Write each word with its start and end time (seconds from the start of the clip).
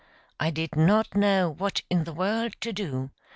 I 0.39 0.49
did 0.49 0.75
not 0.75 1.13
know 1.13 1.47
what 1.59 1.83
in 1.87 2.05
the 2.05 2.11
world 2.13 2.53
to 2.61 2.73
do. 2.73 3.11